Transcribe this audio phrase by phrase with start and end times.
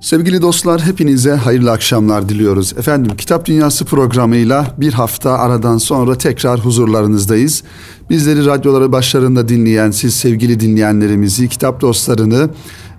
[0.00, 2.74] Sevgili dostlar hepinize hayırlı akşamlar diliyoruz.
[2.78, 7.62] Efendim Kitap Dünyası programıyla bir hafta aradan sonra tekrar huzurlarınızdayız.
[8.10, 12.50] Bizleri radyoları başlarında dinleyen siz sevgili dinleyenlerimizi, kitap dostlarını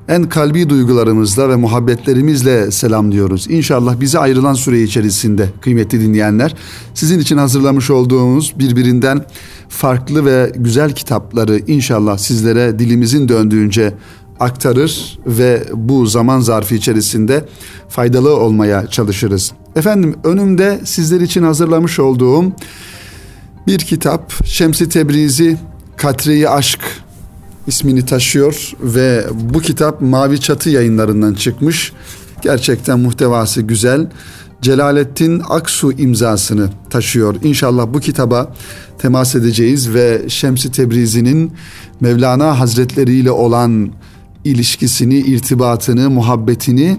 [0.07, 3.48] en kalbi duygularımızla ve muhabbetlerimizle selamlıyoruz.
[3.50, 6.55] İnşallah bize ayrılan süre içerisinde kıymetli dinleyenler
[6.93, 9.25] sizin için hazırlamış olduğumuz birbirinden
[9.70, 13.93] farklı ve güzel kitapları inşallah sizlere dilimizin döndüğünce
[14.39, 17.45] aktarır ve bu zaman zarfı içerisinde
[17.89, 19.52] faydalı olmaya çalışırız.
[19.75, 22.52] Efendim önümde sizler için hazırlamış olduğum
[23.67, 25.57] bir kitap Şemsi Tebrizi
[25.98, 26.79] Katreyi Aşk
[27.67, 31.93] ismini taşıyor ve bu kitap Mavi Çatı yayınlarından çıkmış.
[32.41, 34.07] Gerçekten muhtevası güzel.
[34.62, 37.35] Celalettin Aksu imzasını taşıyor.
[37.43, 38.54] İnşallah bu kitaba
[38.98, 41.51] temas edeceğiz ve Şemsi Tebrizi'nin
[41.99, 43.91] Mevlana Hazretleri ile olan
[44.44, 46.98] ilişkisini, irtibatını, muhabbetini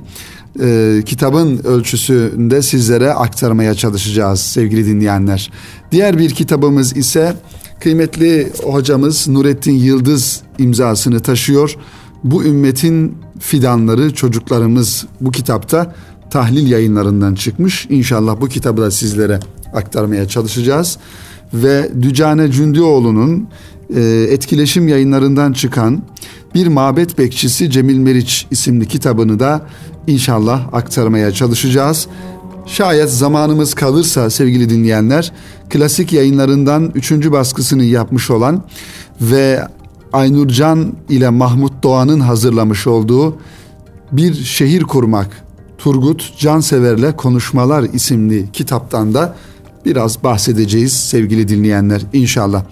[0.61, 5.51] e, kitabın ölçüsünde sizlere aktarmaya çalışacağız sevgili dinleyenler.
[5.93, 7.37] Diğer bir kitabımız ise
[7.81, 11.77] kıymetli hocamız Nurettin Yıldız imzasını taşıyor.
[12.25, 15.95] Bu ümmetin fidanları çocuklarımız bu kitapta
[16.31, 17.87] tahlil yayınlarından çıkmış.
[17.91, 19.41] İnşallah bu kitabı da sizlere
[19.75, 20.99] aktarmaya çalışacağız.
[21.55, 23.49] Ve Dücane Cündioğlu'nun
[23.97, 26.03] e, etkileşim yayınlarından çıkan
[26.55, 29.67] bir mabet bekçisi Cemil Meriç isimli kitabını da
[30.07, 32.07] inşallah aktarmaya çalışacağız.
[32.67, 35.33] Şayet zamanımız kalırsa sevgili dinleyenler
[35.71, 38.63] klasik yayınlarından üçüncü baskısını yapmış olan
[39.21, 39.69] ve
[40.13, 43.37] Aynurcan ile Mahmut Doğan'ın hazırlamış olduğu
[44.13, 45.45] Bir Şehir Kurmak
[45.79, 49.35] Turgut Cansever'le Konuşmalar isimli kitaptan da
[49.85, 52.65] biraz bahsedeceğiz sevgili dinleyenler inşallah.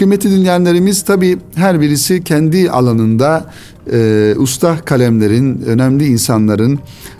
[0.00, 3.50] Kıymetli dinleyenlerimiz tabi her birisi kendi alanında
[3.92, 6.78] e, usta kalemlerin, önemli insanların,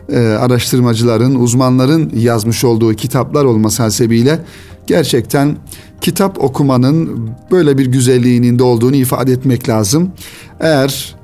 [0.08, 4.38] e, araştırmacıların, uzmanların yazmış olduğu kitaplar olması hasebiyle
[4.86, 5.56] gerçekten
[6.00, 10.12] kitap okumanın böyle bir güzelliğinin de olduğunu ifade etmek lazım.
[10.60, 11.16] Eğer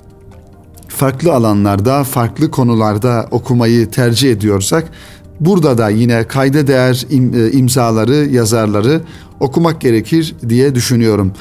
[0.88, 4.93] farklı alanlarda, farklı konularda okumayı tercih ediyorsak
[5.41, 9.00] Burada da yine kayda değer e, imzaları, yazarları
[9.41, 11.33] okumak gerekir diye düşünüyorum.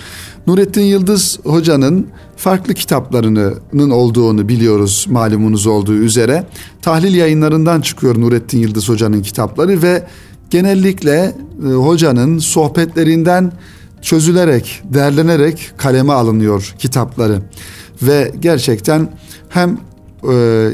[0.48, 2.08] Nurettin Yıldız hocanın
[2.38, 6.48] farklı kitaplarının olduğunu biliyoruz malumunuz olduğu üzere.
[6.82, 10.04] Tahlil yayınlarından çıkıyor Nurettin Yıldız hocanın kitapları ve
[10.50, 11.36] genellikle
[11.66, 13.52] e, hocanın sohbetlerinden
[14.02, 17.42] çözülerek, derlenerek kaleme alınıyor kitapları.
[18.02, 19.10] Ve gerçekten
[19.50, 19.78] hem
[20.32, 20.68] e,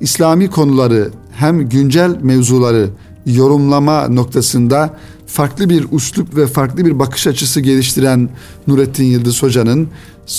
[0.00, 2.88] İslami konuları hem güncel mevzuları
[3.26, 4.98] yorumlama noktasında
[5.34, 8.28] farklı bir uslup ve farklı bir bakış açısı geliştiren
[8.66, 9.88] Nurettin Yıldız Hoca'nın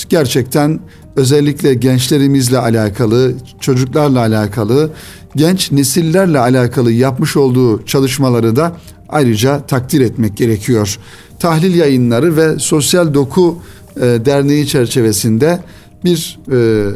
[0.09, 0.79] gerçekten
[1.15, 4.89] özellikle gençlerimizle alakalı, çocuklarla alakalı,
[5.35, 8.77] genç nesillerle alakalı yapmış olduğu çalışmaları da
[9.09, 10.99] ayrıca takdir etmek gerekiyor.
[11.39, 13.57] Tahlil yayınları ve Sosyal Doku
[13.95, 15.59] e, Derneği çerçevesinde
[16.03, 16.89] bir e,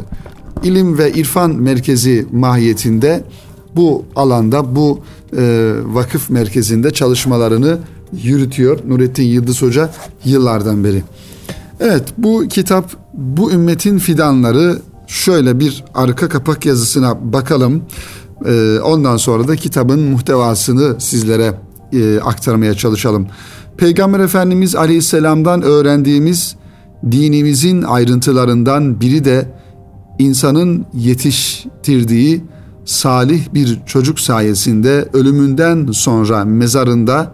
[0.62, 3.24] ilim ve irfan merkezi mahiyetinde
[3.76, 5.00] bu alanda bu
[5.36, 7.78] e, vakıf merkezinde çalışmalarını
[8.22, 9.90] yürütüyor Nurettin Yıldız Hoca
[10.24, 11.02] yıllardan beri.
[11.80, 17.82] Evet bu kitap bu ümmetin fidanları şöyle bir arka kapak yazısına bakalım.
[18.46, 21.54] E, ondan sonra da kitabın muhtevasını sizlere
[21.92, 23.26] e, aktarmaya çalışalım.
[23.76, 26.56] Peygamber Efendimiz Aleyhisselam'dan öğrendiğimiz
[27.10, 29.48] dinimizin ayrıntılarından biri de
[30.18, 32.44] insanın yetiştirdiği
[32.90, 37.32] salih bir çocuk sayesinde ölümünden sonra mezarında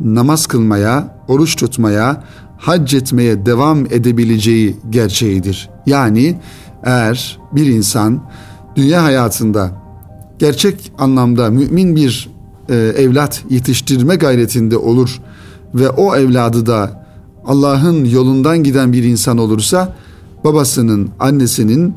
[0.00, 2.24] namaz kılmaya, oruç tutmaya,
[2.58, 5.70] hac etmeye devam edebileceği gerçeğidir.
[5.86, 6.40] Yani
[6.82, 8.22] eğer bir insan
[8.76, 9.70] dünya hayatında
[10.38, 12.30] gerçek anlamda mümin bir
[12.68, 15.20] e, evlat yetiştirme gayretinde olur
[15.74, 17.06] ve o evladı da
[17.46, 19.96] Allah'ın yolundan giden bir insan olursa
[20.44, 21.94] babasının, annesinin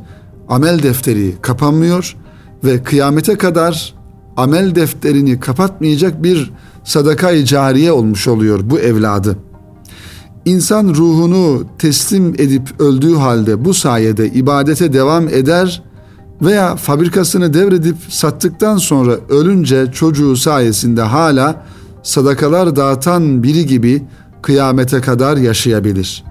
[0.50, 2.16] amel defteri kapanmıyor
[2.64, 3.94] ve kıyamete kadar
[4.38, 6.52] amel defterini kapatmayacak bir
[6.84, 9.38] sadaka-i cariye olmuş oluyor bu evladı.
[10.46, 15.84] İnsan ruhunu teslim edip öldüğü halde bu sayede ibadete devam eder
[16.42, 21.66] veya fabrikasını devredip sattıktan sonra ölünce çocuğu sayesinde hala
[22.04, 24.04] sadakalar dağıtan biri gibi
[24.42, 26.24] kıyamete kadar yaşayabilir.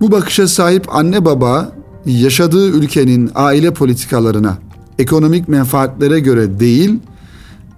[0.00, 1.72] Bu bakışa sahip anne baba
[2.06, 4.58] yaşadığı ülkenin aile politikalarına,
[4.98, 6.98] ekonomik menfaatlere göre değil,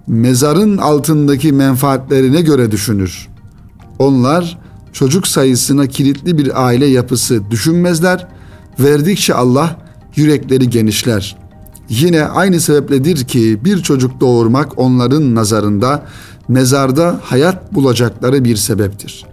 [0.07, 3.27] mezarın altındaki menfaatlerine göre düşünür.
[3.99, 4.57] Onlar
[4.93, 8.27] çocuk sayısına kilitli bir aile yapısı düşünmezler.
[8.79, 9.77] Verdikçe Allah
[10.15, 11.37] yürekleri genişler.
[11.89, 16.05] Yine aynı sebepledir ki bir çocuk doğurmak onların nazarında
[16.47, 19.25] mezarda hayat bulacakları bir sebeptir.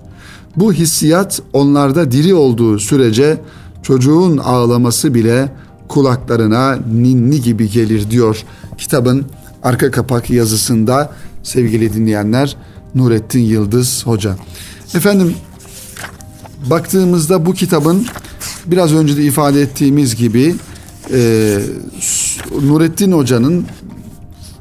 [0.57, 3.41] Bu hissiyat onlarda diri olduğu sürece
[3.83, 5.53] çocuğun ağlaması bile
[5.89, 8.45] kulaklarına ninni gibi gelir diyor
[8.79, 9.27] kitabın
[9.63, 11.13] arka kapak yazısında
[11.43, 12.57] sevgili dinleyenler
[12.95, 14.37] Nurettin Yıldız Hoca.
[14.95, 15.35] Efendim
[16.71, 18.07] baktığımızda bu kitabın
[18.67, 20.55] biraz önce de ifade ettiğimiz gibi
[21.13, 21.59] e,
[22.63, 23.67] Nurettin Hoca'nın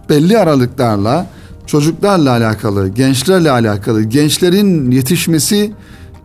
[0.10, 1.28] belli aralıklarla
[1.66, 5.72] çocuklarla alakalı, gençlerle alakalı, gençlerin yetişmesi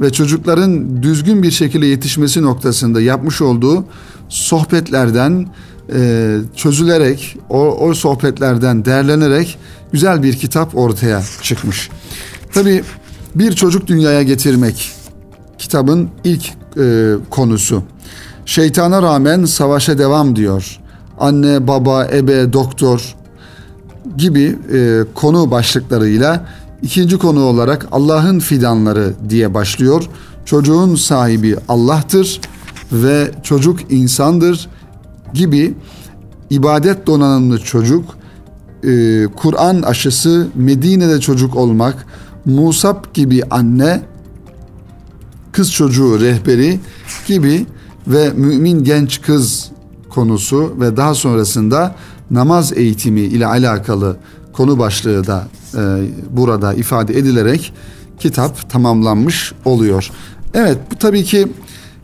[0.01, 3.85] ve çocukların düzgün bir şekilde yetişmesi noktasında yapmış olduğu
[4.31, 5.49] sohbetlerden
[5.95, 9.59] e, çözülerek, o, o sohbetlerden değerlenerek
[9.93, 11.91] güzel bir kitap ortaya çıkmış.
[12.55, 12.83] Tabi
[13.35, 14.93] bir çocuk dünyaya getirmek
[15.59, 17.83] kitabın ilk e, konusu.
[18.47, 20.79] Şeytana rağmen savaşa devam diyor.
[21.19, 23.15] Anne, baba, ebe, doktor
[24.17, 26.47] gibi e, konu başlıklarıyla
[26.83, 30.05] ikinci konu olarak Allah'ın fidanları diye başlıyor.
[30.45, 32.41] Çocuğun sahibi Allah'tır
[32.93, 34.69] ve çocuk insandır
[35.35, 35.75] gibi
[36.51, 38.05] ibadet donanımlı çocuk,
[38.85, 42.07] e, Kur'an aşısı, Medine'de çocuk olmak,
[42.45, 44.03] Musab gibi anne,
[45.53, 46.81] kız çocuğu rehberi
[47.27, 47.67] gibi
[48.07, 49.71] ve mümin genç kız
[50.11, 51.95] konusu ve daha sonrasında
[52.31, 54.17] namaz eğitimi ile alakalı
[54.53, 55.81] konu başlığı da e,
[56.31, 57.73] burada ifade edilerek
[58.19, 60.11] kitap tamamlanmış oluyor.
[60.55, 61.49] Evet bu tabii ki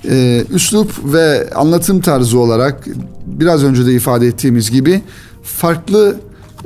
[0.09, 2.87] e, üslup ve anlatım tarzı olarak
[3.27, 5.03] biraz önce de ifade ettiğimiz gibi
[5.43, 6.17] farklı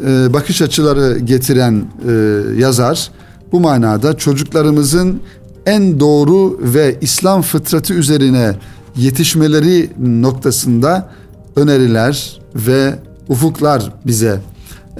[0.06, 2.12] e, bakış açıları getiren e,
[2.58, 3.10] yazar
[3.52, 5.20] bu manada çocuklarımızın
[5.66, 8.54] en doğru ve İslam fıtratı üzerine
[8.96, 11.08] yetişmeleri noktasında
[11.56, 12.94] öneriler ve
[13.28, 14.40] ufuklar bize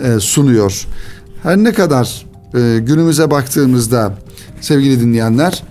[0.05, 0.87] e, sunuyor.
[1.43, 4.13] Her ne kadar e, günümüze baktığımızda
[4.61, 5.63] sevgili dinleyenler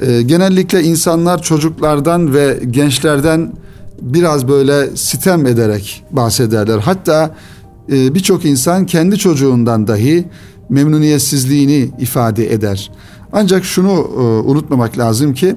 [0.00, 3.52] e, genellikle insanlar çocuklardan ve gençlerden
[4.00, 6.78] biraz böyle sitem ederek bahsederler.
[6.78, 7.34] Hatta
[7.92, 10.28] e, birçok insan kendi çocuğundan dahi
[10.68, 12.90] memnuniyetsizliğini ifade eder.
[13.32, 15.56] Ancak şunu e, unutmamak lazım ki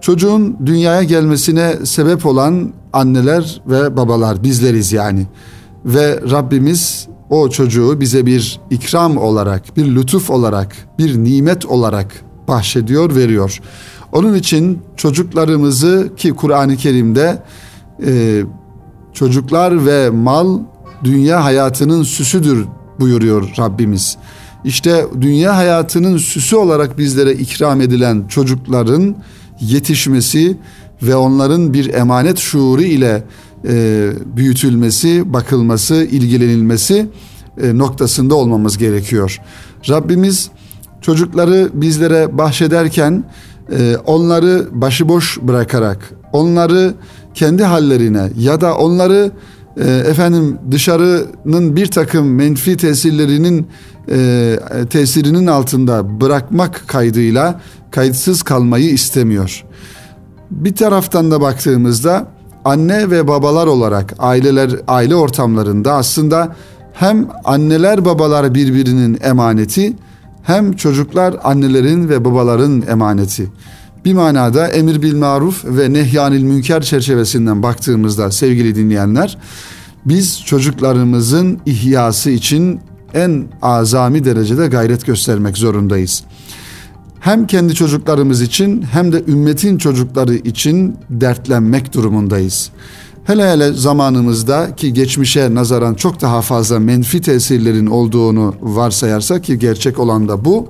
[0.00, 5.26] çocuğun dünyaya gelmesine sebep olan anneler ve babalar bizleriz yani.
[5.84, 13.14] Ve Rabbimiz o çocuğu bize bir ikram olarak, bir lütuf olarak, bir nimet olarak bahşediyor,
[13.14, 13.60] veriyor.
[14.12, 17.42] Onun için çocuklarımızı ki Kur'an-ı Kerim'de
[18.06, 18.42] e,
[19.12, 20.58] çocuklar ve mal
[21.04, 22.64] dünya hayatının süsüdür
[23.00, 24.16] buyuruyor Rabbimiz.
[24.64, 29.16] İşte dünya hayatının süsü olarak bizlere ikram edilen çocukların
[29.60, 30.56] yetişmesi
[31.02, 33.22] ve onların bir emanet şuuru ile
[33.68, 37.08] e, büyütülmesi, bakılması, ilgilenilmesi
[37.62, 39.40] e, noktasında olmamız gerekiyor.
[39.88, 40.50] Rabbimiz
[41.06, 43.24] çocukları bizlere bahşederken
[43.72, 45.98] e, onları başıboş bırakarak,
[46.32, 46.94] onları
[47.34, 49.30] kendi hallerine ya da onları
[49.76, 53.66] e, efendim dışarının bir takım menfi tesirlerinin
[54.10, 54.56] e,
[54.90, 57.60] tesirinin altında bırakmak kaydıyla
[57.90, 59.64] kayıtsız kalmayı istemiyor.
[60.50, 62.26] Bir taraftan da baktığımızda
[62.64, 66.56] anne ve babalar olarak aileler aile ortamlarında aslında
[66.92, 69.96] hem anneler babalar birbirinin emaneti
[70.46, 73.50] hem çocuklar annelerin ve babaların emaneti.
[74.04, 79.38] Bir manada emir bil maruf ve nehyanil münker çerçevesinden baktığımızda sevgili dinleyenler
[80.04, 82.80] biz çocuklarımızın ihyası için
[83.14, 86.24] en azami derecede gayret göstermek zorundayız.
[87.20, 92.70] Hem kendi çocuklarımız için hem de ümmetin çocukları için dertlenmek durumundayız.
[93.26, 99.98] Hele hele zamanımızda ki geçmişe nazaran çok daha fazla menfi tesirlerin olduğunu varsayarsak ki gerçek
[99.98, 100.68] olan da bu.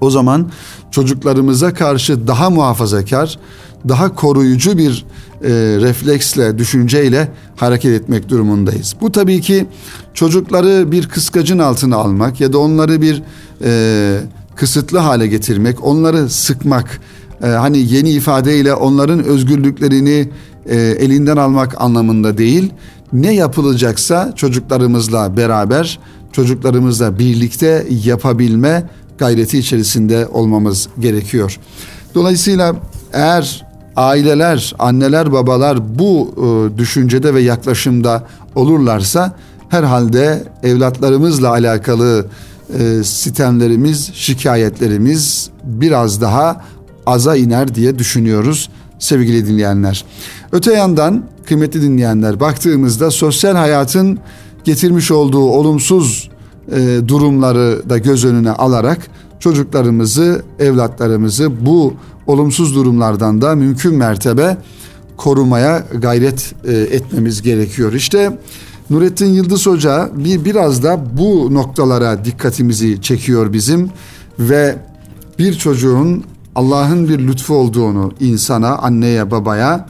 [0.00, 0.50] O zaman
[0.90, 3.38] çocuklarımıza karşı daha muhafazakar,
[3.88, 5.06] daha koruyucu bir
[5.42, 5.50] e,
[5.80, 8.96] refleksle, düşünceyle hareket etmek durumundayız.
[9.00, 9.66] Bu tabii ki
[10.14, 13.22] çocukları bir kıskacın altına almak ya da onları bir
[13.64, 14.20] e,
[14.56, 17.00] kısıtlı hale getirmek, onları sıkmak,
[17.42, 20.28] e, hani yeni ifadeyle onların özgürlüklerini
[20.68, 22.72] e, elinden almak anlamında değil.
[23.12, 25.98] Ne yapılacaksa çocuklarımızla beraber,
[26.32, 28.84] çocuklarımızla birlikte yapabilme
[29.18, 31.58] gayreti içerisinde olmamız gerekiyor.
[32.14, 32.76] Dolayısıyla
[33.12, 39.32] eğer aileler, anneler, babalar bu e, düşüncede ve yaklaşımda olurlarsa
[39.68, 42.26] herhalde evlatlarımızla alakalı
[42.78, 46.64] e, sitemlerimiz, şikayetlerimiz biraz daha
[47.06, 50.04] aza iner diye düşünüyoruz sevgili dinleyenler.
[50.52, 54.18] Öte yandan kıymetli dinleyenler baktığımızda sosyal hayatın
[54.64, 56.30] getirmiş olduğu olumsuz
[56.72, 58.98] e, durumları da göz önüne alarak
[59.40, 61.94] çocuklarımızı, evlatlarımızı bu
[62.26, 64.56] olumsuz durumlardan da mümkün mertebe
[65.16, 67.92] korumaya gayret e, etmemiz gerekiyor.
[67.92, 68.38] İşte
[68.90, 73.90] Nurettin Yıldız Hoca bir biraz da bu noktalara dikkatimizi çekiyor bizim
[74.38, 74.76] ve
[75.38, 76.24] bir çocuğun
[76.58, 79.86] Allah'ın bir lütfu olduğunu insana, anneye, babaya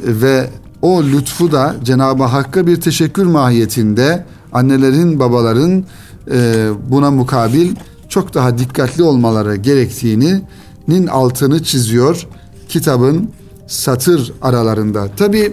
[0.00, 0.50] ve
[0.82, 5.84] o lütfu da Cenab-ı Hakk'a bir teşekkür mahiyetinde annelerin, babaların
[6.30, 7.74] e, buna mukabil
[8.08, 12.26] çok daha dikkatli olmaları gerektiğinin altını çiziyor
[12.68, 13.30] kitabın
[13.66, 15.08] satır aralarında.
[15.16, 15.52] Tabi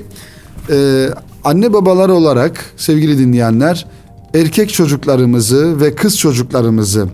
[0.70, 1.10] e,
[1.44, 3.86] anne babalar olarak sevgili dinleyenler
[4.34, 7.08] erkek çocuklarımızı ve kız çocuklarımızı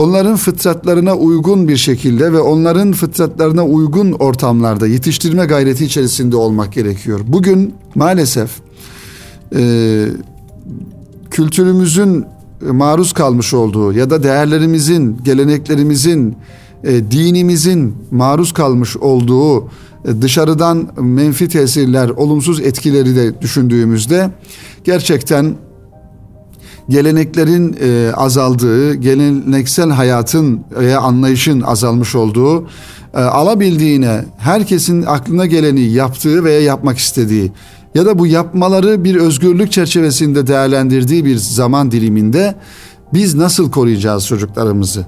[0.00, 7.20] onların fıtratlarına uygun bir şekilde ve onların fıtratlarına uygun ortamlarda yetiştirme gayreti içerisinde olmak gerekiyor.
[7.26, 8.50] Bugün maalesef
[9.56, 10.06] e,
[11.30, 12.24] kültürümüzün
[12.60, 16.36] maruz kalmış olduğu ya da değerlerimizin, geleneklerimizin,
[16.84, 19.68] e, dinimizin maruz kalmış olduğu e,
[20.22, 24.30] dışarıdan menfi tesirler, olumsuz etkileri de düşündüğümüzde
[24.84, 25.56] gerçekten
[26.88, 32.66] geleneklerin e, azaldığı, geleneksel hayatın veya anlayışın azalmış olduğu,
[33.14, 37.52] e, alabildiğine herkesin aklına geleni yaptığı veya yapmak istediği
[37.94, 42.54] ya da bu yapmaları bir özgürlük çerçevesinde değerlendirdiği bir zaman diliminde
[43.14, 45.06] biz nasıl koruyacağız çocuklarımızı?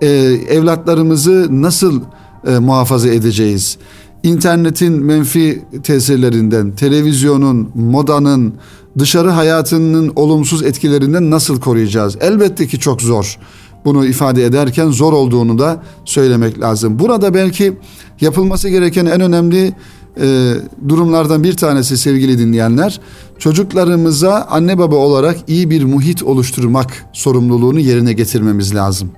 [0.00, 0.06] Ee,
[0.48, 2.00] evlatlarımızı nasıl
[2.46, 3.78] e, muhafaza edeceğiz?
[4.26, 8.54] İnternetin menfi tesirlerinden, televizyonun, modanın,
[8.98, 12.16] dışarı hayatının olumsuz etkilerinden nasıl koruyacağız?
[12.20, 13.38] Elbette ki çok zor.
[13.84, 16.98] Bunu ifade ederken zor olduğunu da söylemek lazım.
[16.98, 17.72] Burada belki
[18.20, 19.74] yapılması gereken en önemli
[20.20, 20.54] e,
[20.88, 23.00] durumlardan bir tanesi sevgili dinleyenler
[23.38, 29.10] çocuklarımıza anne baba olarak iyi bir muhit oluşturmak sorumluluğunu yerine getirmemiz lazım.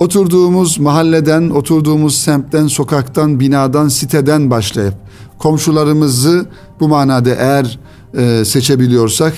[0.00, 4.94] Oturduğumuz mahalleden, oturduğumuz semtten, sokaktan, binadan, siteden başlayıp
[5.38, 6.46] komşularımızı
[6.80, 7.78] bu manada eğer
[8.18, 9.34] e, seçebiliyorsak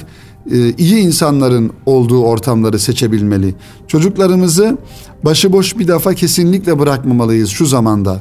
[0.50, 3.54] e, iyi insanların olduğu ortamları seçebilmeli.
[3.86, 4.78] Çocuklarımızı
[5.24, 8.20] başıboş bir defa kesinlikle bırakmamalıyız şu zamanda.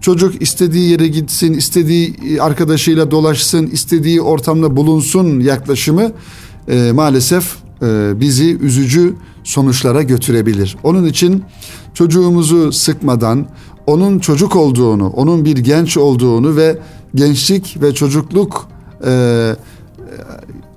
[0.00, 6.12] Çocuk istediği yere gitsin, istediği e, arkadaşıyla dolaşsın, istediği ortamda bulunsun yaklaşımı
[6.68, 7.61] e, maalesef
[8.20, 10.76] bizi üzücü sonuçlara götürebilir.
[10.82, 11.44] Onun için
[11.94, 13.46] çocuğumuzu sıkmadan,
[13.86, 16.78] onun çocuk olduğunu, onun bir genç olduğunu ve
[17.14, 18.68] gençlik ve çocukluk
[19.06, 19.54] e,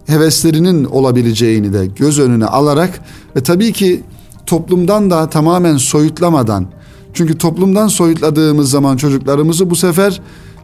[0.07, 3.01] heveslerinin olabileceğini de göz önüne alarak
[3.35, 4.03] ve tabii ki
[4.45, 6.65] toplumdan da tamamen soyutlamadan
[7.13, 10.21] çünkü toplumdan soyutladığımız zaman çocuklarımızı bu sefer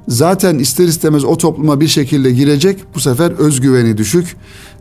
[0.07, 2.79] zaten ister istemez o topluma bir şekilde girecek.
[2.95, 4.35] Bu sefer özgüveni düşük,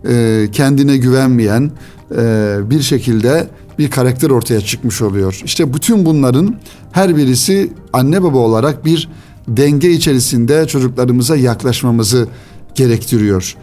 [0.09, 1.71] e, kendine güvenmeyen
[2.17, 5.41] e, bir şekilde bir karakter ortaya çıkmış oluyor.
[5.45, 6.57] İşte bütün bunların
[6.93, 9.09] her birisi anne baba olarak bir
[9.49, 12.29] denge içerisinde çocuklarımıza yaklaşmamızı
[12.75, 13.57] gerektiriyor.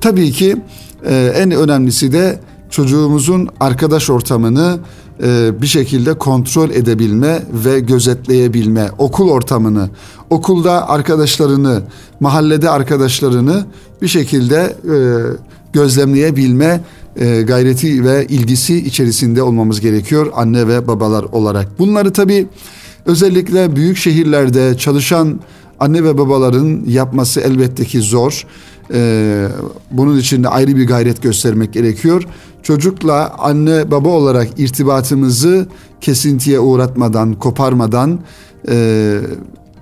[0.00, 0.56] Tabii ki
[1.04, 4.78] e, en önemlisi de çocuğumuzun arkadaş ortamını
[5.62, 9.90] bir şekilde kontrol edebilme ve gözetleyebilme, okul ortamını,
[10.30, 11.82] okulda arkadaşlarını,
[12.20, 13.66] mahallede arkadaşlarını
[14.02, 14.76] bir şekilde
[15.72, 16.80] gözlemleyebilme
[17.16, 21.78] e, gayreti ve ilgisi içerisinde olmamız gerekiyor anne ve babalar olarak.
[21.78, 22.46] Bunları tabii
[23.06, 25.40] özellikle büyük şehirlerde çalışan
[25.80, 28.46] anne ve babaların yapması elbette ki zor.
[28.94, 29.48] Ee,
[29.90, 32.22] bunun için de ayrı bir gayret göstermek gerekiyor.
[32.62, 35.66] Çocukla anne baba olarak irtibatımızı
[36.00, 38.20] kesintiye uğratmadan, koparmadan
[38.68, 39.18] e,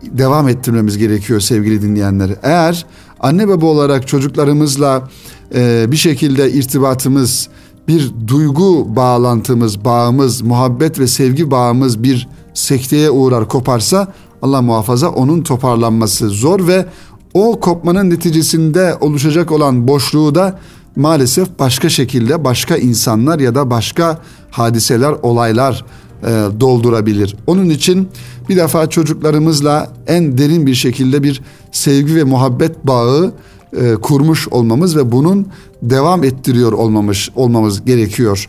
[0.02, 2.30] devam ettirmemiz gerekiyor sevgili dinleyenler.
[2.42, 2.86] Eğer
[3.20, 5.08] anne baba olarak çocuklarımızla
[5.54, 7.48] e, bir şekilde irtibatımız,
[7.88, 15.42] bir duygu bağlantımız, bağımız, muhabbet ve sevgi bağımız bir sekteye uğrar, koparsa Allah muhafaza onun
[15.42, 16.86] toparlanması zor ve
[17.34, 20.58] o kopmanın neticesinde oluşacak olan boşluğu da
[20.96, 24.18] maalesef başka şekilde başka insanlar ya da başka
[24.50, 25.84] hadiseler, olaylar
[26.22, 27.36] e, doldurabilir.
[27.46, 28.08] Onun için
[28.48, 31.42] bir defa çocuklarımızla en derin bir şekilde bir
[31.72, 33.32] sevgi ve muhabbet bağı
[33.76, 35.46] e, kurmuş olmamız ve bunun
[35.82, 38.48] devam ettiriyor olmamız olmamız gerekiyor.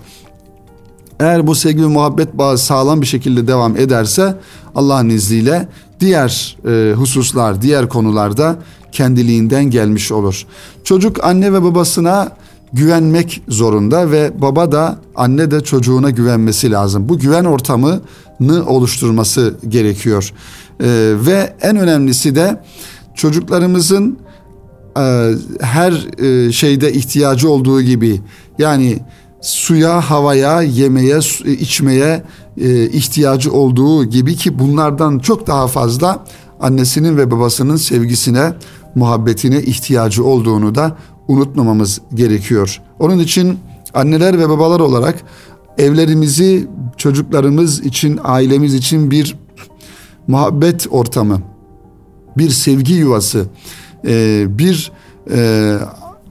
[1.19, 4.35] Eğer bu sevgi ve muhabbet bağı sağlam bir şekilde devam ederse
[4.75, 5.67] Allah'ın izniyle
[5.99, 8.55] diğer e, hususlar, diğer konularda
[8.91, 10.45] kendiliğinden gelmiş olur.
[10.83, 12.31] Çocuk anne ve babasına
[12.73, 17.09] güvenmek zorunda ve baba da anne de çocuğuna güvenmesi lazım.
[17.09, 18.01] Bu güven ortamını
[18.67, 20.33] oluşturması gerekiyor.
[20.79, 22.63] Ee, ve en önemlisi de
[23.15, 24.19] çocuklarımızın
[25.61, 28.21] her e, şeyde ihtiyacı olduğu gibi
[28.59, 28.99] yani
[29.41, 32.23] suya, havaya, yemeye, içmeye
[32.57, 36.25] e, ihtiyacı olduğu gibi ki bunlardan çok daha fazla
[36.59, 38.53] annesinin ve babasının sevgisine,
[38.95, 42.81] muhabbetine ihtiyacı olduğunu da unutmamamız gerekiyor.
[42.99, 43.59] Onun için
[43.93, 45.23] anneler ve babalar olarak
[45.77, 46.67] evlerimizi
[46.97, 49.37] çocuklarımız için, ailemiz için bir
[50.27, 51.41] muhabbet ortamı,
[52.37, 53.45] bir sevgi yuvası,
[54.05, 54.91] e, bir
[55.31, 55.77] e,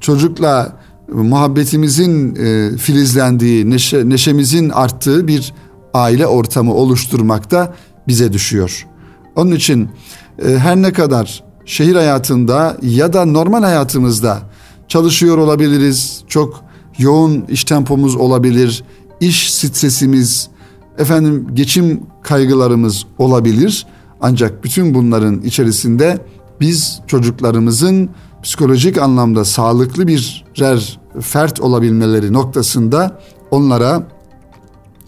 [0.01, 0.77] çocukla
[1.09, 5.55] muhabbetimizin e, filizlendiği, neşe, neşemizin arttığı bir
[5.95, 7.75] aile ortamı oluşturmakta
[8.09, 8.87] bize düşüyor.
[9.37, 9.89] Onun için
[10.43, 14.39] her ne kadar şehir hayatında ya da normal hayatımızda
[14.89, 16.65] çalışıyor olabiliriz, çok
[16.99, 18.85] yoğun iş tempomuz olabilir,
[19.21, 20.49] iş stresimiz,
[20.99, 23.87] efendim geçim kaygılarımız olabilir.
[24.21, 26.19] Ancak bütün bunların içerisinde
[26.61, 28.11] biz çocuklarımızın
[28.43, 34.03] psikolojik anlamda sağlıklı birer fert olabilmeleri noktasında onlara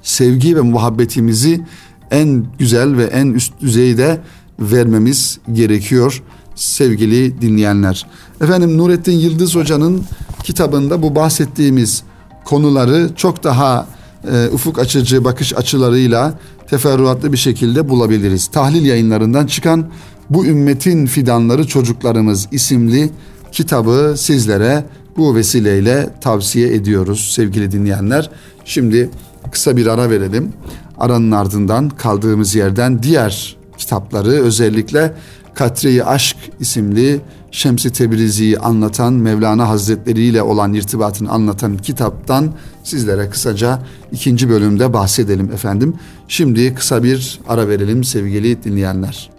[0.03, 1.65] sevgi ve muhabbetimizi
[2.11, 4.21] en güzel ve en üst düzeyde
[4.61, 6.23] vermemiz gerekiyor
[6.55, 8.07] sevgili dinleyenler.
[8.41, 10.05] Efendim Nurettin Yıldız Hoca'nın
[10.43, 12.03] kitabında bu bahsettiğimiz
[12.45, 13.87] konuları çok daha
[14.33, 16.35] e, ufuk açıcı bakış açılarıyla
[16.71, 18.47] teferruatlı bir şekilde bulabiliriz.
[18.47, 19.87] Tahlil yayınlarından çıkan
[20.31, 23.11] Bu Ümmetin Fidanları Çocuklarımız isimli
[23.53, 24.85] kitabı sizlere
[25.17, 28.31] bu vesileyle tavsiye ediyoruz sevgili dinleyenler.
[28.65, 29.11] Şimdi
[29.53, 30.53] kısa bir ara verelim.
[30.99, 35.15] Aranın ardından kaldığımız yerden diğer kitapları özellikle
[35.55, 42.53] Katreyi Aşk isimli Şemsi Tebrizi'yi anlatan Mevlana Hazretleri ile olan irtibatını anlatan kitaptan
[42.85, 43.79] sizlere kısaca
[44.13, 45.95] ikinci bölümde bahsedelim efendim.
[46.29, 49.32] Şimdi kısa bir ara verelim sevgili dinleyenler.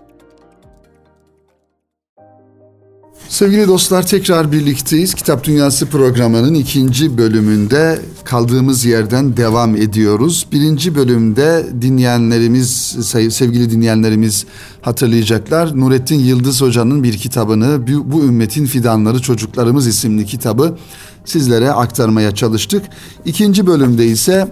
[3.33, 5.13] Sevgili dostlar tekrar birlikteyiz.
[5.13, 10.47] Kitap Dünyası programının ikinci bölümünde kaldığımız yerden devam ediyoruz.
[10.51, 12.95] Birinci bölümde dinleyenlerimiz,
[13.29, 14.45] sevgili dinleyenlerimiz
[14.81, 15.79] hatırlayacaklar.
[15.79, 20.77] Nurettin Yıldız Hoca'nın bir kitabını, Bu Ümmetin Fidanları Çocuklarımız isimli kitabı
[21.25, 22.83] sizlere aktarmaya çalıştık.
[23.25, 24.51] İkinci bölümde ise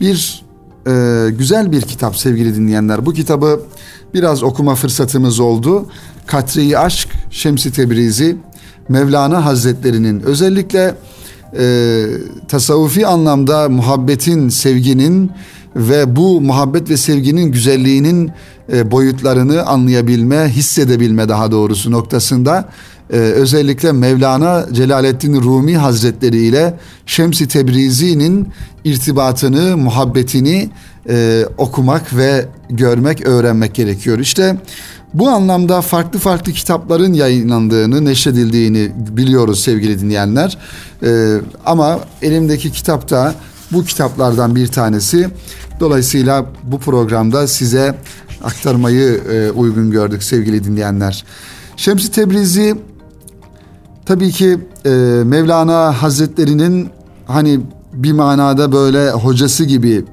[0.00, 0.42] bir
[0.86, 3.06] e, güzel bir kitap sevgili dinleyenler.
[3.06, 3.60] Bu kitabı
[4.14, 5.86] biraz okuma fırsatımız oldu.
[6.30, 8.36] Katri Aşk, Şemsi Tebrizi,
[8.88, 10.94] Mevlana Hazretlerinin özellikle
[11.58, 12.06] e,
[12.48, 15.30] tasavvufi anlamda muhabbetin, sevginin
[15.76, 18.30] ve bu muhabbet ve sevginin güzelliğinin
[18.72, 22.68] e, boyutlarını anlayabilme, hissedebilme daha doğrusu noktasında
[23.12, 26.74] e, özellikle Mevlana Celaleddin Rumi Hazretleri ile
[27.06, 28.48] Şemsi Tebrizi'nin
[28.84, 30.70] irtibatını, muhabbetini
[31.08, 34.18] e, okumak ve görmek, öğrenmek gerekiyor.
[34.18, 34.56] İşte
[35.14, 40.58] bu anlamda farklı farklı kitapların yayınlandığını, neşredildiğini biliyoruz sevgili dinleyenler.
[41.02, 43.34] Ee, ama elimdeki kitapta
[43.72, 45.28] bu kitaplardan bir tanesi.
[45.80, 47.98] Dolayısıyla bu programda size
[48.44, 51.24] aktarmayı e, uygun gördük sevgili dinleyenler.
[51.76, 52.76] Şemsi Tebrizi
[54.06, 54.90] tabii ki e,
[55.24, 56.88] Mevlana Hazretleri'nin
[57.26, 57.60] hani
[57.92, 60.04] bir manada böyle hocası gibi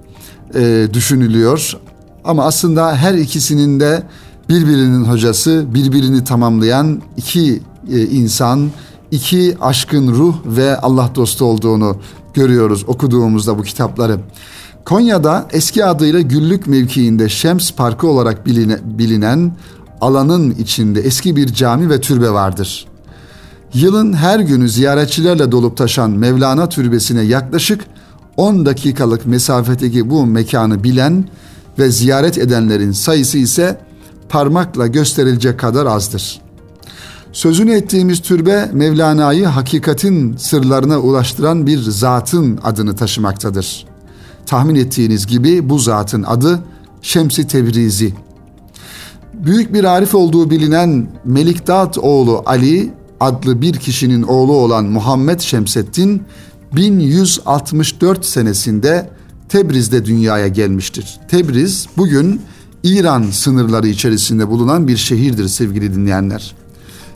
[0.56, 1.78] e, düşünülüyor.
[2.24, 4.04] Ama aslında her ikisinin de
[4.50, 8.70] birbirinin hocası, birbirini tamamlayan iki e, insan,
[9.12, 11.98] iki aşkın ruh ve Allah dostu olduğunu
[12.34, 14.20] görüyoruz okuduğumuzda bu kitapları.
[14.86, 19.56] Konya'da eski adıyla Güllük mevkiinde Şems Parkı olarak biline, bilinen
[20.02, 22.88] alanın içinde eski bir cami ve türbe vardır.
[23.74, 27.82] Yılın her günü ziyaretçilerle dolup taşan Mevlana türbesine yaklaşık
[28.38, 31.26] 10 dakikalık mesafedeki bu mekanı bilen
[31.80, 33.87] ve ziyaret edenlerin sayısı ise
[34.30, 36.42] parmakla gösterilecek kadar azdır.
[37.34, 43.86] Sözünü ettiğimiz türbe Mevlana'yı hakikatin sırlarına ulaştıran bir zatın adını taşımaktadır.
[44.46, 46.60] Tahmin ettiğiniz gibi bu zatın adı
[47.02, 48.14] Şemsi Tebrizi.
[49.34, 56.24] Büyük bir arif olduğu bilinen Melikdat oğlu Ali adlı bir kişinin oğlu olan Muhammed Şemseddin
[56.76, 59.10] 1164 senesinde
[59.50, 61.20] Tebriz'de dünyaya gelmiştir.
[61.28, 62.42] Tebriz bugün
[62.88, 66.56] İran sınırları içerisinde bulunan bir şehirdir sevgili dinleyenler.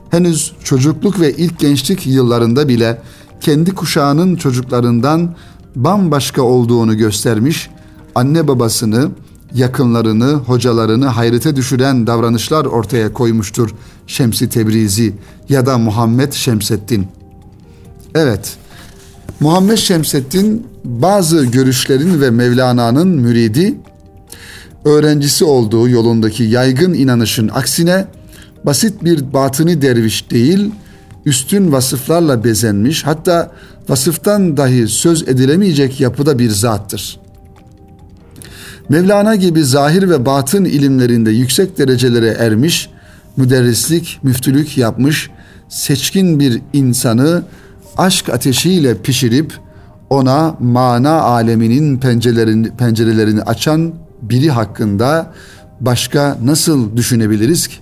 [0.09, 3.01] Henüz çocukluk ve ilk gençlik yıllarında bile
[3.41, 5.35] kendi kuşağının çocuklarından
[5.75, 7.69] bambaşka olduğunu göstermiş,
[8.15, 9.09] anne babasını,
[9.53, 13.69] yakınlarını, hocalarını hayrete düşüren davranışlar ortaya koymuştur
[14.07, 15.13] Şemsi Tebrizi
[15.49, 17.07] ya da Muhammed Şemseddin.
[18.15, 18.57] Evet,
[19.39, 23.75] Muhammed Şemseddin bazı görüşlerin ve Mevlana'nın müridi
[24.85, 28.05] öğrencisi olduğu yolundaki yaygın inanışın aksine
[28.63, 30.71] basit bir batıni derviş değil,
[31.25, 33.51] üstün vasıflarla bezenmiş hatta
[33.89, 37.19] vasıftan dahi söz edilemeyecek yapıda bir zattır.
[38.89, 42.89] Mevlana gibi zahir ve batın ilimlerinde yüksek derecelere ermiş,
[43.37, 45.29] müderrislik, müftülük yapmış,
[45.69, 47.43] seçkin bir insanı
[47.97, 49.53] aşk ateşiyle pişirip
[50.09, 55.33] ona mana aleminin pencerelerini, pencerelerini açan biri hakkında
[55.79, 57.75] başka nasıl düşünebiliriz ki?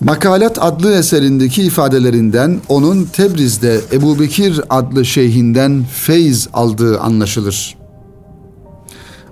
[0.00, 7.76] Makalat adlı eserindeki ifadelerinden onun Tebriz'de Ebu Bekir adlı şeyhinden feyz aldığı anlaşılır.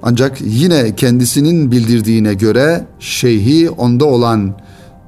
[0.03, 4.55] Ancak yine kendisinin bildirdiğine göre şeyhi onda olan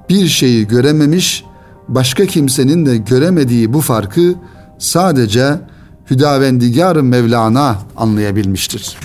[0.08, 1.44] bir şeyi görememiş,
[1.88, 4.34] başka kimsenin de göremediği bu farkı
[4.78, 5.60] sadece
[6.10, 8.96] Hüdavendigar Mevlana anlayabilmiştir.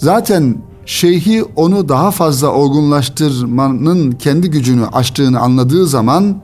[0.00, 6.42] Zaten şeyhi onu daha fazla olgunlaştırmanın kendi gücünü aştığını anladığı zaman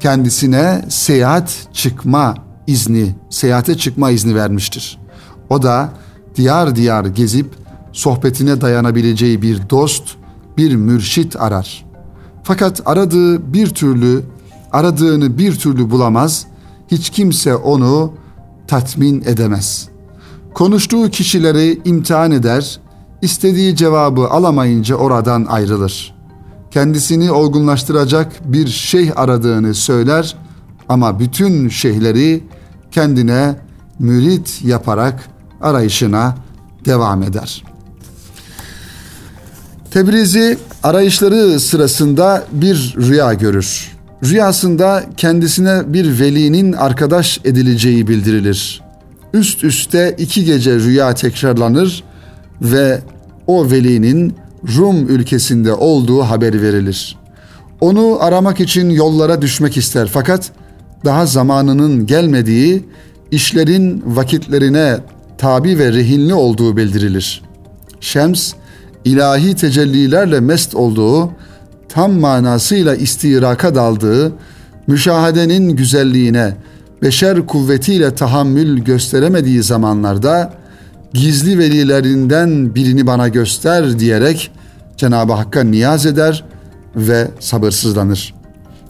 [0.00, 2.34] kendisine seyahat çıkma
[2.66, 4.98] izni, seyahate çıkma izni vermiştir.
[5.50, 5.92] O da
[6.36, 7.46] diyar diyar gezip
[7.92, 10.08] sohbetine dayanabileceği bir dost,
[10.56, 11.86] bir mürşit arar.
[12.42, 14.22] Fakat aradığı bir türlü,
[14.72, 16.46] aradığını bir türlü bulamaz,
[16.90, 18.12] hiç kimse onu
[18.66, 19.88] tatmin edemez.
[20.54, 22.80] Konuştuğu kişileri imtihan eder,
[23.22, 26.14] istediği cevabı alamayınca oradan ayrılır.
[26.70, 30.36] Kendisini olgunlaştıracak bir şeyh aradığını söyler
[30.88, 32.44] ama bütün şeyhleri
[32.90, 33.56] kendine
[33.98, 35.28] mürit yaparak
[35.60, 36.34] arayışına
[36.84, 37.64] devam eder.
[39.90, 43.92] Tebrizi arayışları sırasında bir rüya görür.
[44.24, 48.87] Rüyasında kendisine bir velinin arkadaş edileceği bildirilir.
[49.34, 52.04] Üst üste iki gece rüya tekrarlanır
[52.62, 53.00] ve
[53.46, 54.34] o velinin
[54.76, 57.16] Rum ülkesinde olduğu haber verilir.
[57.80, 60.52] Onu aramak için yollara düşmek ister fakat
[61.04, 62.84] daha zamanının gelmediği,
[63.30, 64.96] işlerin vakitlerine
[65.38, 67.42] tabi ve rehinli olduğu bildirilir.
[68.00, 68.52] Şems,
[69.04, 71.30] ilahi tecellilerle mest olduğu,
[71.88, 74.32] tam manasıyla istiraka daldığı,
[74.86, 76.56] müşahedenin güzelliğine,
[77.02, 80.52] beşer kuvvetiyle tahammül gösteremediği zamanlarda
[81.12, 84.50] gizli velilerinden birini bana göster diyerek
[84.96, 86.44] Cenab-ı Hakk'a niyaz eder
[86.96, 88.34] ve sabırsızlanır.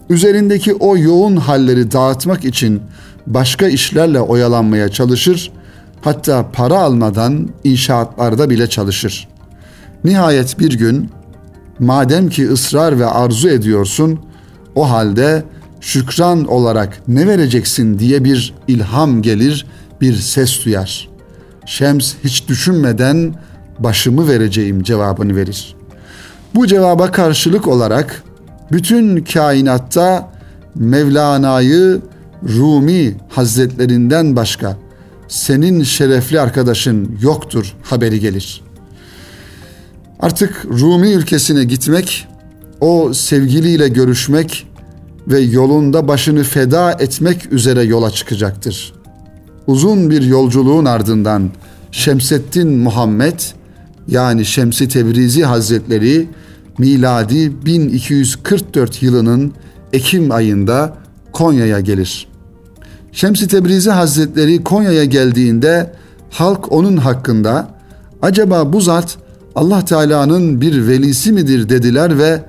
[0.09, 2.81] Üzerindeki o yoğun halleri dağıtmak için
[3.27, 5.51] başka işlerle oyalanmaya çalışır,
[6.01, 9.27] hatta para almadan inşaatlarda bile çalışır.
[10.03, 11.09] Nihayet bir gün
[11.79, 14.19] madem ki ısrar ve arzu ediyorsun
[14.75, 15.43] o halde
[15.81, 19.65] şükran olarak ne vereceksin diye bir ilham gelir,
[20.01, 21.09] bir ses duyar.
[21.65, 23.35] Şems hiç düşünmeden
[23.79, 25.75] başımı vereceğim cevabını verir.
[26.55, 28.23] Bu cevaba karşılık olarak
[28.71, 30.31] bütün kainatta
[30.75, 32.01] Mevlana'yı
[32.43, 34.77] Rumi Hazretlerinden başka
[35.27, 38.61] senin şerefli arkadaşın yoktur haberi gelir.
[40.19, 42.27] Artık Rumi ülkesine gitmek,
[42.81, 44.67] o sevgiliyle görüşmek
[45.27, 48.93] ve yolunda başını feda etmek üzere yola çıkacaktır.
[49.67, 51.49] Uzun bir yolculuğun ardından
[51.91, 53.39] Şemseddin Muhammed
[54.07, 56.27] yani Şemsi Tebrizi Hazretleri
[56.77, 59.53] miladi 1244 yılının
[59.93, 60.97] Ekim ayında
[61.31, 62.27] Konya'ya gelir.
[63.11, 65.93] Şemsi Tebrizi Hazretleri Konya'ya geldiğinde
[66.29, 67.67] halk onun hakkında
[68.21, 69.17] acaba bu zat
[69.55, 72.41] Allah Teala'nın bir velisi midir dediler ve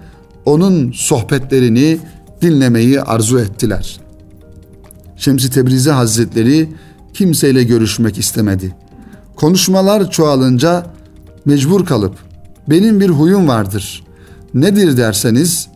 [0.44, 1.98] onun sohbetlerini
[2.42, 4.00] dinlemeyi arzu ettiler.
[5.16, 6.68] Şemsi Tebrizi Hazretleri
[7.14, 8.76] kimseyle görüşmek istemedi.
[9.37, 10.87] Konuşmalar çoğalınca
[11.44, 12.14] mecbur kalıp
[12.68, 14.05] benim bir huyum vardır.
[14.55, 15.68] Nedir derseniz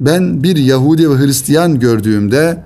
[0.00, 2.62] ben bir Yahudi ve Hristiyan gördüğümde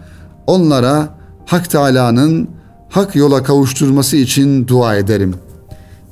[0.46, 1.08] onlara
[1.46, 2.48] Hak Teala'nın
[2.88, 5.34] hak yola kavuşturması için dua ederim.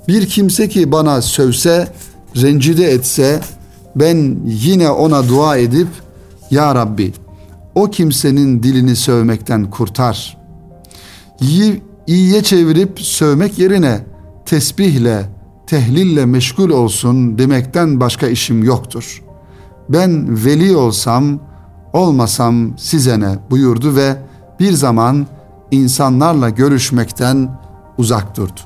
[0.09, 1.88] Bir kimse ki bana sövse,
[2.37, 3.40] rencide etse
[3.96, 5.88] ben yine ona dua edip
[6.50, 7.12] Ya Rabbi
[7.74, 10.38] o kimsenin dilini sövmekten kurtar.
[11.40, 14.00] İyi, iyiye çevirip sövmek yerine
[14.46, 15.28] tesbihle,
[15.66, 19.22] tehlille meşgul olsun demekten başka işim yoktur.
[19.88, 21.40] Ben veli olsam,
[21.92, 24.16] olmasam size ne buyurdu ve
[24.61, 25.26] bir zaman
[25.70, 27.61] insanlarla görüşmekten
[27.98, 28.61] uzak durdu.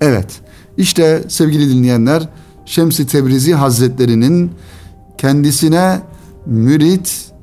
[0.00, 0.40] Evet,
[0.76, 2.28] işte sevgili dinleyenler,
[2.64, 4.52] Şemsi Tebrizi Hazretlerinin
[5.18, 6.00] kendisine
[6.46, 7.33] mürit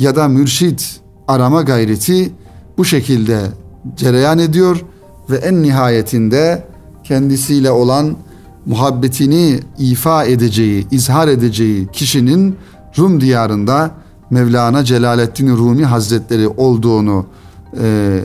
[0.00, 2.32] ya da mürşit arama gayreti
[2.78, 3.40] bu şekilde
[3.96, 4.84] cereyan ediyor
[5.30, 6.64] ve en nihayetinde
[7.04, 8.16] kendisiyle olan
[8.66, 12.56] muhabbetini ifa edeceği, izhar edeceği kişinin
[12.98, 13.90] Rum diyarında
[14.30, 17.26] Mevlana Celaleddin Rumi Hazretleri olduğunu
[17.82, 18.20] e,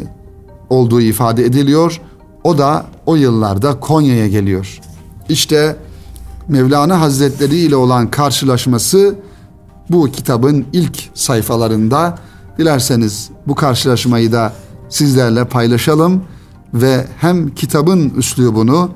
[0.70, 2.02] olduğu ifade ediliyor.
[2.44, 4.80] O da o yıllarda Konya'ya geliyor.
[5.30, 5.76] İşte
[6.48, 9.16] Mevlana Hazretleri ile olan karşılaşması
[9.90, 12.18] bu kitabın ilk sayfalarında.
[12.58, 14.54] Dilerseniz bu karşılaşmayı da
[14.90, 16.24] sizlerle paylaşalım
[16.74, 18.92] ve hem kitabın üslubunu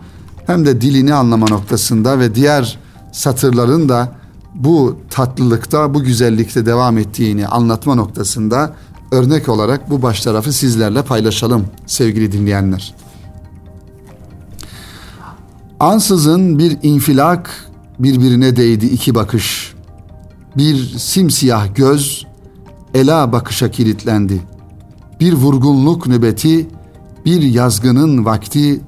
[0.47, 2.79] hem de dilini anlama noktasında ve diğer
[3.11, 4.11] satırların da
[4.55, 8.75] bu tatlılıkta, bu güzellikte devam ettiğini anlatma noktasında
[9.11, 12.95] örnek olarak bu baş tarafı sizlerle paylaşalım sevgili dinleyenler.
[15.79, 19.68] Ansızın bir infilak birbirine değdi iki bakış.
[20.57, 22.25] Bir simsiyah göz
[22.93, 24.41] ela bakışa kilitlendi.
[25.19, 26.67] Bir vurgunluk nöbeti,
[27.25, 28.81] bir yazgının vakti,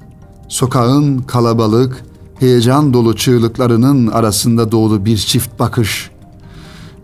[0.48, 2.04] sokağın kalabalık,
[2.40, 6.10] heyecan dolu çığlıklarının arasında doğdu bir çift bakış.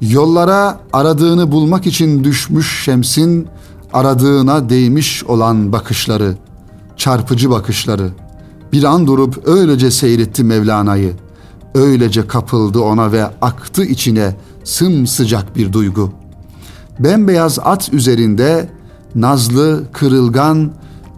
[0.01, 3.47] Yollara aradığını bulmak için düşmüş Şems'in
[3.93, 6.37] aradığına değmiş olan bakışları,
[6.97, 8.11] çarpıcı bakışları.
[8.73, 11.13] Bir an durup öylece seyretti Mevlana'yı.
[11.75, 16.13] Öylece kapıldı ona ve aktı içine sımsıcak bir duygu.
[16.99, 18.69] Bembeyaz at üzerinde
[19.15, 20.71] nazlı, kırılgan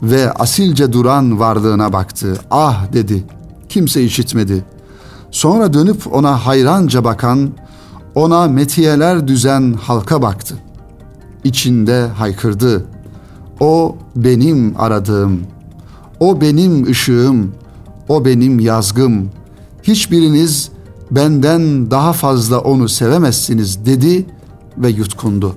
[0.03, 2.37] ve asilce duran varlığına baktı.
[2.51, 3.25] Ah dedi.
[3.69, 4.65] Kimse işitmedi.
[5.31, 7.51] Sonra dönüp ona hayranca bakan,
[8.15, 10.55] ona metiyeler düzen halka baktı.
[11.45, 12.85] İçinde haykırdı.
[13.61, 15.41] O benim aradığım.
[16.21, 17.53] O benim ışığım.
[18.09, 19.31] O benim yazgım.
[19.91, 20.71] Hiçbiriniz
[21.11, 24.27] benden daha fazla onu sevemezsiniz dedi
[24.79, 25.55] ve yutkundu.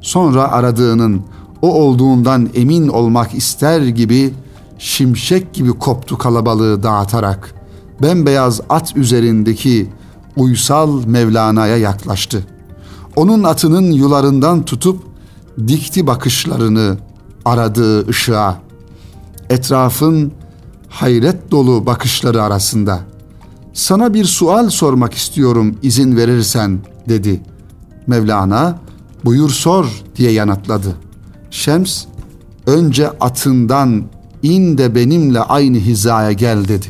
[0.00, 1.22] Sonra aradığının
[1.62, 4.34] o olduğundan emin olmak ister gibi
[4.78, 7.54] şimşek gibi koptu kalabalığı dağıtarak
[8.02, 9.90] bembeyaz at üzerindeki
[10.36, 12.46] uysal Mevlana'ya yaklaştı.
[13.16, 15.02] Onun atının yularından tutup
[15.68, 16.98] dikti bakışlarını
[17.44, 18.60] aradığı ışığa.
[19.50, 20.32] Etrafın
[20.88, 23.13] hayret dolu bakışları arasında.
[23.74, 27.40] Sana bir sual sormak istiyorum izin verirsen dedi.
[28.06, 28.78] Mevlana
[29.24, 30.96] buyur sor diye yanıtladı.
[31.50, 32.04] Şems
[32.66, 34.04] önce atından
[34.42, 36.86] in de benimle aynı hizaya gel dedi.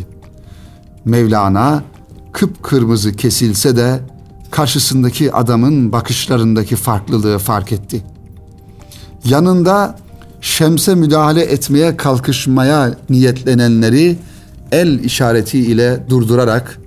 [1.04, 1.82] Mevlana
[2.32, 4.00] kıpkırmızı kesilse de
[4.50, 8.04] karşısındaki adamın bakışlarındaki farklılığı fark etti.
[9.24, 9.98] Yanında
[10.40, 14.16] Şems'e müdahale etmeye kalkışmaya niyetlenenleri
[14.72, 16.80] el işareti ile durdurarak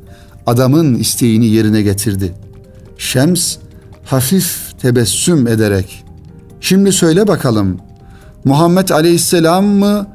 [0.45, 2.33] adamın isteğini yerine getirdi.
[2.97, 3.57] Şems
[4.05, 6.03] hafif tebessüm ederek
[6.61, 7.77] Şimdi söyle bakalım
[8.45, 10.07] Muhammed Aleyhisselam mı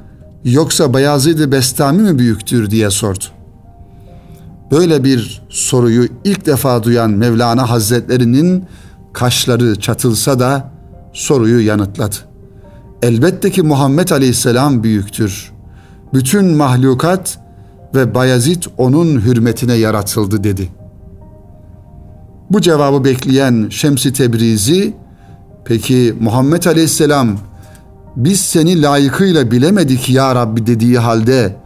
[0.44, 3.24] yoksa Bayezid-i Bestami mi büyüktür diye sordu.
[4.70, 8.64] Böyle bir soruyu ilk defa duyan Mevlana Hazretlerinin
[9.12, 10.72] kaşları çatılsa da
[11.12, 12.16] soruyu yanıtladı.
[13.02, 15.52] Elbette ki Muhammed Aleyhisselam büyüktür.
[16.14, 17.38] Bütün mahlukat
[17.94, 20.68] ve Bayezid onun hürmetine yaratıldı dedi.
[22.50, 24.94] Bu cevabı bekleyen Şemsi Tebrizi,
[25.64, 27.38] peki Muhammed Aleyhisselam
[28.16, 31.56] biz seni layıkıyla bilemedik ya Rabbi dediği halde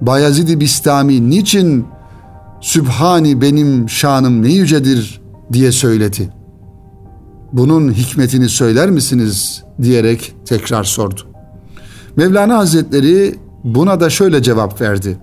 [0.00, 1.86] Bayezid-i Bistami niçin
[2.60, 5.20] Sübhani benim şanım ne yücedir
[5.52, 6.28] diye söyledi.
[7.52, 11.20] Bunun hikmetini söyler misiniz diyerek tekrar sordu.
[12.16, 13.34] Mevlana Hazretleri
[13.64, 15.18] buna da şöyle cevap verdi.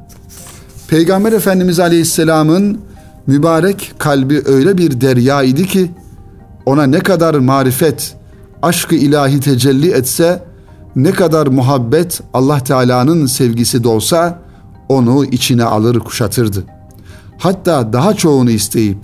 [0.87, 2.79] Peygamber Efendimiz Aleyhisselam'ın
[3.27, 5.91] mübarek kalbi öyle bir derya idi ki
[6.65, 8.15] ona ne kadar marifet,
[8.61, 10.43] aşkı ilahi tecelli etse
[10.95, 14.39] ne kadar muhabbet Allah Teala'nın sevgisi dolsa
[14.89, 16.63] onu içine alır kuşatırdı.
[17.37, 18.97] Hatta daha çoğunu isteyip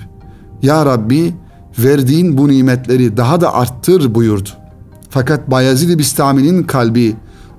[0.62, 1.34] Ya Rabbi
[1.80, 4.50] verdiğin bu nimetleri daha da arttır buyurdu.
[5.10, 7.16] Fakat Bayezid-i Bistami'nin kalbi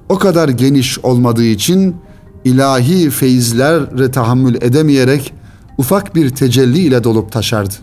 [0.09, 1.97] o kadar geniş olmadığı için
[2.45, 5.35] ilahi feyizlere tahammül edemeyerek
[5.79, 7.75] ufak bir tecelli ile dolup taşardı.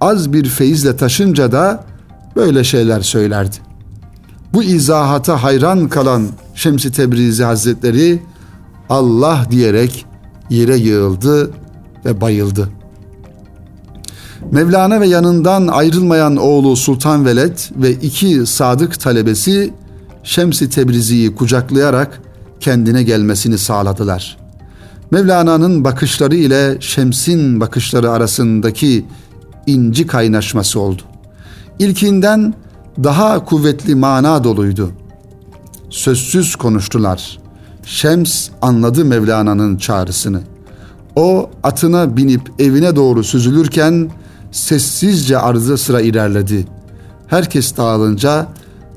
[0.00, 1.84] Az bir feyizle taşınca da
[2.36, 3.56] böyle şeyler söylerdi.
[4.52, 8.22] Bu izahata hayran kalan Şems-i Tebrizi Hazretleri
[8.88, 10.06] Allah diyerek
[10.50, 11.50] yere yığıldı
[12.04, 12.68] ve bayıldı.
[14.52, 19.72] Mevlana ve yanından ayrılmayan oğlu Sultan Veled ve iki sadık talebesi
[20.22, 22.22] Şems-i Tebrizi'yi kucaklayarak
[22.60, 24.36] kendine gelmesini sağladılar.
[25.10, 29.04] Mevlana'nın bakışları ile Şems'in bakışları arasındaki
[29.66, 31.02] inci kaynaşması oldu.
[31.78, 32.54] İlkinden
[33.04, 34.90] daha kuvvetli mana doluydu.
[35.90, 37.38] Sözsüz konuştular.
[37.84, 40.40] Şems anladı Mevlana'nın çağrısını.
[41.16, 44.10] O atına binip evine doğru süzülürken
[44.52, 46.66] sessizce arzı sıra ilerledi.
[47.26, 48.46] Herkes dağılınca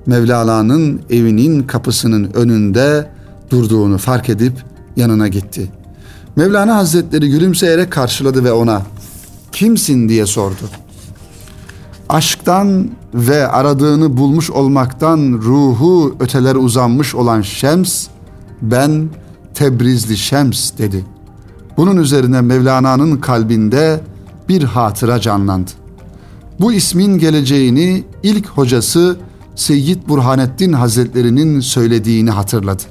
[0.06, 3.08] Mevlana'nın evinin kapısının önünde
[3.52, 4.54] durduğunu fark edip
[4.96, 5.72] yanına gitti.
[6.36, 8.82] Mevlana Hazretleri gülümseyerek karşıladı ve ona
[9.52, 10.70] kimsin diye sordu.
[12.10, 18.08] Aşktan ve aradığını bulmuş olmaktan ruhu öteler uzanmış olan Şems,
[18.62, 19.10] ben
[19.54, 21.06] Tebrizli Şems dedi.
[21.78, 24.02] Bunun üzerine Mevlana'nın kalbinde
[24.50, 25.72] bir hatıra canlandı.
[26.60, 29.18] Bu ismin geleceğini ilk hocası
[29.56, 32.84] Seyyid Burhanettin Hazretlerinin söylediğini hatırladı.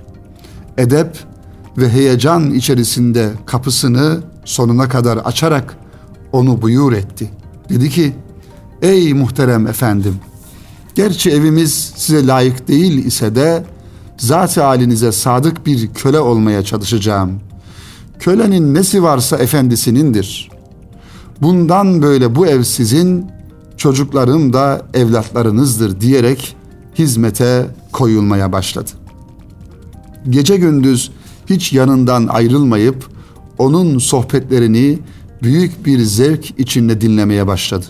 [0.78, 1.18] Edep
[1.78, 5.76] ve heyecan içerisinde kapısını sonuna kadar açarak
[6.32, 7.30] onu buyur etti.
[7.68, 8.12] Dedi ki,
[8.82, 10.14] ey muhterem efendim,
[10.94, 13.64] gerçi evimiz size layık değil ise de
[14.18, 17.40] zat halinize sadık bir köle olmaya çalışacağım.
[18.18, 20.50] Kölenin nesi varsa efendisinindir.
[21.42, 23.26] Bundan böyle bu ev sizin,
[23.76, 26.56] çocuklarım da evlatlarınızdır diyerek
[26.98, 28.90] hizmete koyulmaya başladı.
[30.28, 31.10] Gece gündüz
[31.46, 33.06] hiç yanından ayrılmayıp
[33.58, 34.98] onun sohbetlerini
[35.42, 37.86] büyük bir zevk içinde dinlemeye başladı.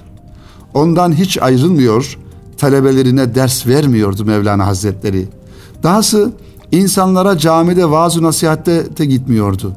[0.75, 2.19] Ondan hiç ayrılmıyor,
[2.59, 5.29] talebelerine ders vermiyordu Mevlana Hazretleri.
[5.83, 6.33] Dahası
[6.73, 9.73] insanlara camide vaaz nasihatte de gitmiyordu.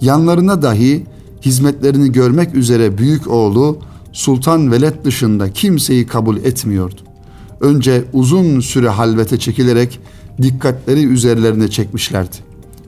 [0.00, 1.06] Yanlarına dahi
[1.42, 3.78] hizmetlerini görmek üzere büyük oğlu
[4.12, 7.00] Sultan Veled dışında kimseyi kabul etmiyordu.
[7.60, 10.00] Önce uzun süre halvete çekilerek
[10.42, 12.36] dikkatleri üzerlerine çekmişlerdi.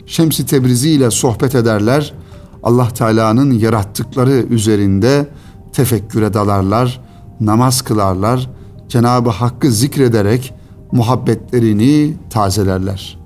[0.06, 2.14] Şemsi Tebrizi ile sohbet ederler,
[2.62, 5.28] Allah Teala'nın yarattıkları üzerinde
[5.72, 7.00] tefekküre dalarlar,
[7.40, 8.50] namaz kılarlar,
[8.88, 10.54] Cenab-ı Hakk'ı zikrederek
[10.92, 13.18] muhabbetlerini tazelerler.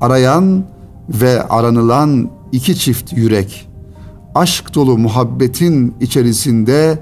[0.00, 0.64] Arayan
[1.08, 3.68] ve aranılan iki çift yürek,
[4.34, 6.98] aşk dolu muhabbetin içerisinde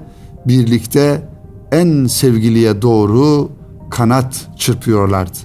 [0.47, 1.29] birlikte
[1.71, 3.49] en sevgiliye doğru
[3.89, 5.37] kanat çırpıyorlardı.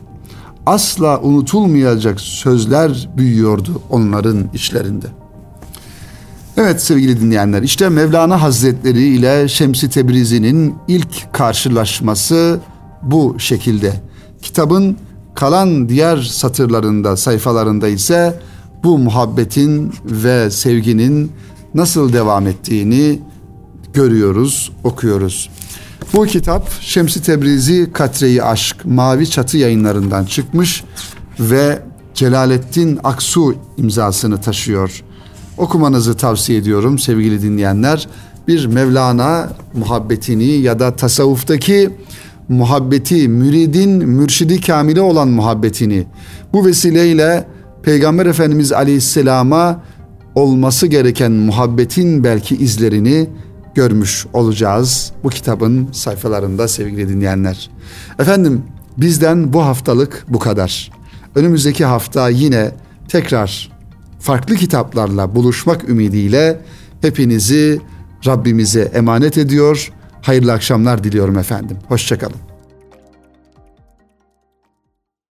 [0.66, 5.06] Asla unutulmayacak sözler büyüyordu onların içlerinde.
[6.56, 12.60] Evet sevgili dinleyenler işte Mevlana Hazretleri ile Şemsi Tebrizi'nin ilk karşılaşması
[13.02, 13.92] bu şekilde.
[14.42, 14.96] Kitabın
[15.34, 18.40] kalan diğer satırlarında, sayfalarında ise
[18.84, 21.32] bu muhabbetin ve sevginin
[21.74, 23.18] nasıl devam ettiğini
[23.92, 25.50] görüyoruz, okuyoruz.
[26.14, 30.84] Bu kitap Şemsi Tebrizi Katreyi Aşk Mavi Çatı yayınlarından çıkmış
[31.40, 31.82] ve
[32.14, 35.02] Celalettin Aksu imzasını taşıyor.
[35.58, 38.08] Okumanızı tavsiye ediyorum sevgili dinleyenler.
[38.48, 41.90] Bir Mevlana muhabbetini ya da tasavvuftaki
[42.48, 46.06] muhabbeti, müridin mürşidi kamile olan muhabbetini
[46.52, 47.46] bu vesileyle
[47.82, 49.82] Peygamber Efendimiz Aleyhisselam'a
[50.34, 53.28] olması gereken muhabbetin belki izlerini
[53.74, 57.70] görmüş olacağız bu kitabın sayfalarında sevgili dinleyenler.
[58.18, 58.62] Efendim
[58.96, 60.92] bizden bu haftalık bu kadar.
[61.35, 62.70] Önümüzdeki hafta yine
[63.09, 63.70] tekrar
[64.20, 66.61] farklı kitaplarla buluşmak ümidiyle
[67.00, 67.80] hepinizi
[68.26, 69.92] Rabbimize emanet ediyor.
[70.22, 71.76] Hayırlı akşamlar diliyorum efendim.
[71.88, 72.49] Hoşçakalın.